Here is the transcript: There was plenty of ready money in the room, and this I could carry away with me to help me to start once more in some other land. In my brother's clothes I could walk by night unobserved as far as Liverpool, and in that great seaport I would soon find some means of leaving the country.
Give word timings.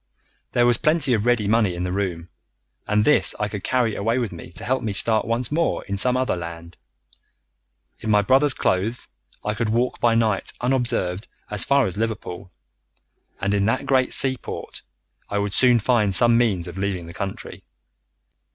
There 0.53 0.65
was 0.65 0.79
plenty 0.79 1.13
of 1.13 1.27
ready 1.27 1.47
money 1.47 1.75
in 1.75 1.83
the 1.83 1.91
room, 1.91 2.29
and 2.87 3.05
this 3.05 3.35
I 3.39 3.47
could 3.47 3.63
carry 3.63 3.95
away 3.95 4.17
with 4.17 4.31
me 4.31 4.51
to 4.53 4.65
help 4.65 4.81
me 4.81 4.93
to 4.93 4.99
start 4.99 5.25
once 5.27 5.51
more 5.51 5.83
in 5.85 5.95
some 5.95 6.17
other 6.17 6.35
land. 6.35 6.75
In 7.99 8.09
my 8.09 8.23
brother's 8.23 8.55
clothes 8.55 9.09
I 9.45 9.53
could 9.53 9.69
walk 9.69 9.99
by 9.99 10.15
night 10.15 10.53
unobserved 10.59 11.27
as 11.51 11.63
far 11.63 11.85
as 11.85 11.97
Liverpool, 11.99 12.51
and 13.39 13.53
in 13.53 13.65
that 13.67 13.85
great 13.85 14.11
seaport 14.11 14.81
I 15.29 15.37
would 15.37 15.53
soon 15.53 15.77
find 15.77 16.15
some 16.15 16.35
means 16.35 16.67
of 16.67 16.79
leaving 16.79 17.05
the 17.05 17.13
country. 17.13 17.63